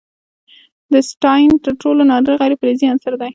[0.91, 3.29] د اسټاټین تر ټولو نادر غیر فلزي عنصر دی.